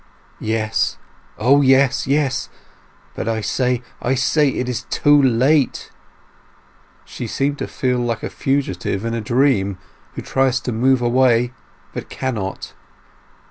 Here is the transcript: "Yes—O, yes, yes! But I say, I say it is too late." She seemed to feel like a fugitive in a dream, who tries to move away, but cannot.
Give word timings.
"Yes—O, 0.39 1.61
yes, 1.61 2.07
yes! 2.07 2.49
But 3.13 3.27
I 3.27 3.41
say, 3.41 3.83
I 4.01 4.15
say 4.15 4.49
it 4.49 4.67
is 4.67 4.87
too 4.89 5.21
late." 5.21 5.91
She 7.05 7.27
seemed 7.27 7.59
to 7.59 7.67
feel 7.67 7.99
like 7.99 8.23
a 8.23 8.29
fugitive 8.31 9.05
in 9.05 9.13
a 9.13 9.21
dream, 9.21 9.77
who 10.15 10.23
tries 10.23 10.59
to 10.61 10.71
move 10.71 11.03
away, 11.03 11.53
but 11.93 12.09
cannot. 12.09 12.73